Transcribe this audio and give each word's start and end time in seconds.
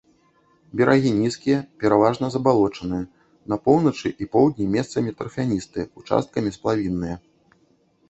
Берагі 0.79 1.11
нізкія, 1.17 1.59
пераважна 1.83 2.25
забалочаныя, 2.37 3.03
на 3.55 3.61
поўначы 3.69 4.09
і 4.21 4.31
поўдні 4.37 4.71
месцамі 4.79 5.17
тарфяністыя, 5.23 5.91
участкамі 6.03 6.49
сплавінныя. 6.61 7.15